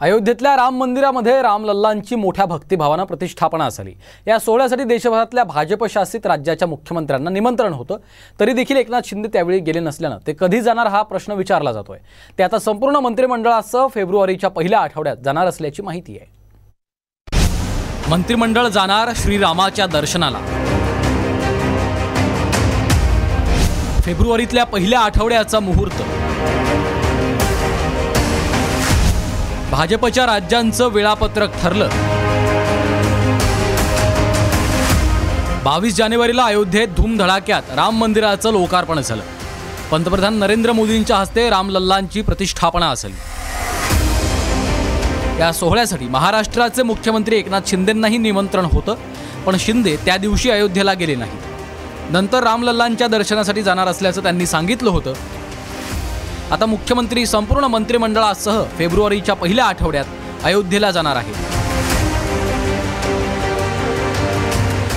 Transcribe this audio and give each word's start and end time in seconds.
अयोध्येतल्या 0.00 0.56
राम 0.56 0.78
मंदिरामध्ये 0.78 1.42
रामलल्लांची 1.42 2.14
मोठ्या 2.14 2.44
भक्तिभावानं 2.44 3.04
प्रतिष्ठापना 3.04 3.68
झाली. 3.68 3.92
या 4.26 4.38
सोहळ्यासाठी 4.38 4.84
देशभरातल्या 4.84 5.44
भाजपशासित 5.44 6.26
राज्याच्या 6.26 6.68
मुख्यमंत्र्यांना 6.68 7.30
निमंत्रण 7.30 7.72
होतं. 7.72 7.96
तरी 8.40 8.52
देखील 8.52 8.76
एकनाथ 8.76 9.00
शिंदे 9.04 9.28
त्यावेळी 9.32 9.60
गेले 9.60 9.80
नसल्यानं 9.80 10.18
ते 10.26 10.34
कधी 10.40 10.60
जाणार 10.60 10.86
हा 10.86 11.02
प्रश्न 11.02 11.32
विचारला 11.32 11.72
जातोय. 11.72 11.98
ते 12.38 12.42
आता 12.42 12.58
संपूर्ण 12.58 12.96
मंत्रिमंडळासह 12.96 13.86
फेब्रुवारीच्या 13.86 14.50
पहिल्या 14.50 14.80
आठवड्यात 14.80 15.16
जाणार 15.24 15.46
असल्याची 15.46 15.82
माहिती 15.82 16.18
आहे. 16.18 16.32
मंत्रिमंडळ 18.10 18.68
जाणार 18.68 19.08
श्रीरामाच्या 19.16 19.86
दर्शनाला. 19.86 20.38
फेब्रुवारीतल्या 24.02 24.64
पहिल्या 24.64 25.00
आठवड्याचा 25.00 25.60
मुहूर्त. 25.60 26.02
भाजपच्या 29.70 30.24
राज्यांचं 30.26 30.88
वेळापत्रक 30.92 31.60
ठरलं. 31.62 31.88
बावीस 35.64 35.94
जानेवारीला 35.96 36.44
अयोध्येत 36.44 36.88
धूमधडाक्यात 36.96 37.70
राम 37.76 37.98
मंदिराचं 37.98 38.52
लोकार्पण 38.52 39.00
झालं. 39.00 39.22
पंतप्रधान 39.90 40.34
नरेंद्र 40.34 40.72
मोदींच्या 40.72 41.16
हस्ते 41.16 41.48
रामलल्लांची 41.50 42.22
प्रतिष्ठापना 42.22 42.88
असेल. 42.90 43.12
या 45.40 45.52
सोहळ्यासाठी 45.52 46.08
महाराष्ट्राचे 46.08 46.82
मुख्यमंत्री 46.82 47.36
एकनाथ 47.36 47.60
शिंदेंनाही 47.66 48.18
निमंत्रण 48.18 48.64
होतं 48.64 48.94
पण 49.46 49.56
शिंदे 49.60 49.96
त्या 49.96 50.16
दिवशी 50.16 50.50
अयोध्येला 50.50 50.92
गेले 50.92 51.14
नाहीत. 51.14 52.12
नंतर 52.12 52.42
रामलल्लांच्या 52.42 53.06
दर्शनासाठी 53.06 53.62
जाणार 53.62 53.88
असल्याचं 53.88 54.22
त्यांनी 54.22 54.46
सांगितलं 54.46 54.90
होतं 54.90 55.12
आता 56.54 56.66
मुख्यमंत्री 56.66 57.24
संपूर्ण 57.26 57.64
मंत्रिमंडळासह 57.64 58.62
फेब्रुवारीच्या 58.78 59.34
पहिल्या 59.34 59.64
आठवड्यात 59.64 60.04
अयोध्येला 60.44 60.90
जाणार 60.90 61.16
आहे 61.16 61.32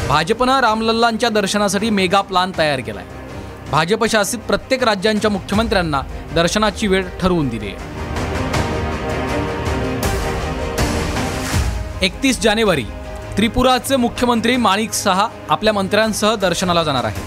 भाजपनं 0.08 0.60
रामलल्लांच्या 0.60 1.30
दर्शनासाठी 1.30 1.90
मेगा 1.90 2.22
प्लान 2.22 2.52
तयार 2.58 2.80
केलाय. 2.80 3.06
भाजप 3.72 4.06
शासित 4.06 4.40
प्रत्येक 4.40 4.84
राज्यांच्या 4.84 5.32
मुख्यमंत्र्यांना 5.32 6.02
दर्शनाची 6.36 6.88
वेळ 6.88 7.06
ठरवून 7.22 7.48
दिली 7.50 7.68
आहे 7.68 7.78
एकतीस 12.06 12.40
जानेवारी 12.42 12.86
त्रिपुराचे 13.38 13.96
मुख्यमंत्री 13.96 14.56
माणिक 14.58 14.94
सहा 14.94 15.28
आपल्या 15.50 15.74
मंत्र्यांसह 15.74 16.36
दर्शनाला 16.36 16.84
जाणार 16.84 17.04
आहेत. 17.04 17.24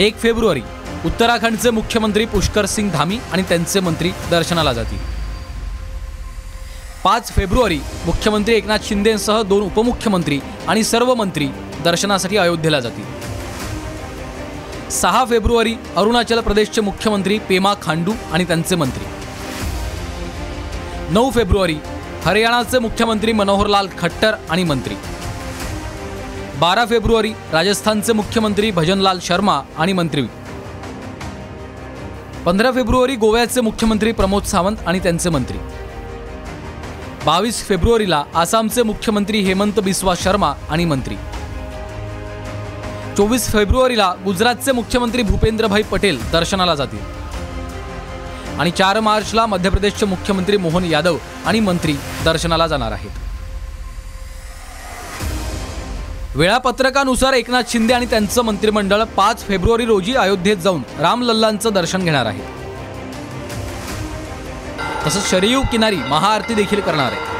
एक 0.00 0.18
फेब्रुवारी 0.18 0.62
उत्तराखंडचे 1.04 1.70
मुख्यमंत्री 1.70 2.24
पुष्कर 2.24 2.66
सिंग 2.66 2.90
धामी 2.90 3.18
आणि 3.32 3.42
त्यांचे 3.42 3.80
मंत्री 3.80 4.10
दर्शनाला 4.30 4.72
जातील. 4.72 4.98
पाच 7.04 7.32
फेब्रुवारी 7.32 7.80
मुख्यमंत्री 8.06 8.54
एकनाथ 8.54 8.78
शिंदेसह 8.84 9.42
दोन 9.42 9.62
उपमुख्यमंत्री 9.62 10.40
आणि 10.68 10.84
सर्व 10.84 11.14
मंत्री 11.14 11.48
दर्शनासाठी 11.84 12.36
अयोध्येला 12.36 12.80
जातील. 12.80 13.04
सहा 14.90 15.24
फेब्रुवारी 15.24 15.74
अरुणाचल 15.96 16.40
प्रदेशचे 16.40 16.80
मुख्यमंत्री 16.80 17.38
पेमा 17.38 17.74
खांडू 17.82 18.12
आणि 18.32 18.44
त्यांचे 18.44 18.76
मंत्री. 18.76 19.04
नऊ 21.10 21.30
फेब्रुवारी 21.30 21.76
हरियाणाचे 22.24 22.78
मुख्यमंत्री 22.78 23.32
मनोहरलाल 23.32 23.88
खट्टर 23.98 24.34
आणि 24.50 24.64
मंत्री. 24.64 24.94
बारा 26.56 26.84
फेब्रुवारी 26.84 27.32
राजस्थानचे 27.52 28.12
मुख्यमंत्री 28.12 28.70
भजनलाल 28.70 29.18
शर्मा 29.22 29.60
आणि 29.78 29.92
मंत्री. 29.92 30.22
पंधरा 32.44 32.70
फेब्रुवारी 32.70 33.16
गोव्याचे 33.16 33.60
मुख्यमंत्री 33.60 34.12
प्रमोद 34.12 34.42
सावंत 34.42 34.76
आणि 34.86 34.98
त्यांचे 34.98 35.30
मंत्री. 35.30 35.58
बावीस 37.26 37.64
फेब्रुवारीला 37.64 38.24
आसामचे 38.34 38.82
मुख्यमंत्री 38.82 39.40
हेमंत 39.40 39.80
बिस्वा 39.80 40.14
शर्मा 40.20 40.52
आणि 40.70 40.84
मंत्री. 40.84 41.14
चोवीस 43.16 43.52
फेब्रुवारीला 43.52 44.12
गुजरातचे 44.24 44.72
मुख्यमंत्री 44.72 45.22
भूपेंद्रभाई 45.22 45.82
पटेल 45.82 46.30
दर्शनाला 46.30 46.74
जातील. 46.74 47.00
आणि 48.60 48.70
चार 48.70 49.00
मार्चला 49.00 49.46
मध्य 49.46 49.70
प्रदेशचे 49.70 50.06
मुख्यमंत्री 50.06 50.56
मोहन 50.56 50.84
यादव 50.84 51.16
आणि 51.46 51.60
मंत्री 51.60 51.96
दर्शनाला 52.24 52.66
जाणार 52.66 52.92
आहेत. 52.92 53.23
वेळापत्रकानुसार 56.36 57.32
एकनाथ 57.32 57.70
शिंदे 57.70 57.92
आणि 57.94 58.06
त्यांचं 58.06 58.42
मंत्रिमंडळ 58.42 59.02
पाच 59.16 59.44
फेब्रुवारी 59.46 59.84
रोजी 59.86 60.14
अयोध्येत 60.14 60.56
जाऊन 60.56 60.82
रामलल्लांचं 61.00 61.72
दर्शन 61.72 62.04
घेणार 62.04 62.26
आहे 62.26 62.42
तसंच 65.06 65.30
शरयू 65.30 65.60
किनारी 65.72 65.96
महाआरती 66.08 66.54
देखील 66.54 66.80
करणार 66.80 67.12
आहे 67.12 67.32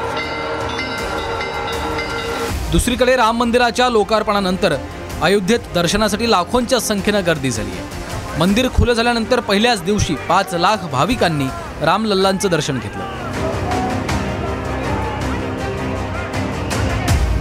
दुसरीकडे 2.72 3.16
राम 3.16 3.36
मंदिराच्या 3.38 3.88
लोकार्पणानंतर 3.88 4.74
अयोध्येत 5.22 5.74
दर्शनासाठी 5.74 6.30
लाखोंच्या 6.30 6.80
संख्येनं 6.80 7.26
गर्दी 7.26 7.50
झाली 7.50 7.70
आहे. 7.70 8.38
मंदिर 8.38 8.68
खुलं 8.74 8.92
झाल्यानंतर 8.92 9.40
पहिल्याच 9.40 9.82
दिवशी 9.84 10.14
पाच 10.28 10.54
लाख 10.54 10.86
भाविकांनी 10.92 11.46
रामलल्लांचं 11.82 12.50
दर्शन 12.50 12.78
घेतलं. 12.78 13.23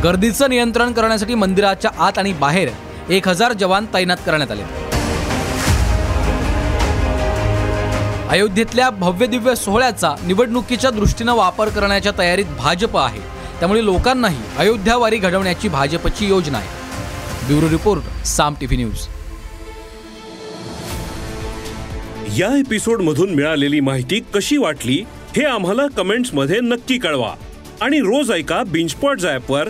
गर्दीचं 0.03 0.49
नियंत्रण 0.49 0.91
करण्यासाठी 0.91 1.35
मंदिराच्या 1.35 1.91
आत 1.97 2.17
आणि 2.17 2.33
बाहेर 2.33 2.69
एक 3.09 3.27
हजार 3.27 3.53
जवान 3.53 3.85
तैनात 3.93 4.17
करण्यात 4.25 4.51
आले. 4.51 4.63
अयोध्येतल्या 8.29 8.89
भव्य 8.89 9.27
दिव्य 9.27 9.55
सोहळ्याचा 9.55 10.15
निवडणुकीच्या 10.25 10.89
दृष्टीनं 10.89 11.33
वापर 11.33 11.69
करण्याच्या 11.69 12.11
तयारीत 12.17 12.45
भाजप 12.57 12.97
आहे. 12.97 13.19
त्यामुळे 13.59 13.85
लोकांनाही 13.85 14.37
अयोध्यावारी 14.57 15.17
घडवण्याची 15.17 15.69
भाजपची 15.69 16.27
योजना 16.27 16.57
आहे. 16.57 16.67
Bureau 17.47 17.69
report 17.69 18.25
Saam 18.25 18.53
TV 18.59 18.77
news. 18.77 19.07
या 22.39 22.59
एपिसोड 22.59 23.01
मधून 23.01 23.29
मिळालेली 23.29 23.79
माहिती 23.79 24.19
कशी 24.33 24.57
वाटली 24.57 25.03
हे 25.37 25.45
आम्हाला 25.45 25.87
कमेंट्समध्ये 25.97 26.59
नक्की 26.59 26.97
कळवा. 26.97 27.33
आणि 27.81 27.99
रोज 27.99 28.31
ऐका 28.31 28.63
बिंचपॉट 28.63 29.19
वर 29.49 29.69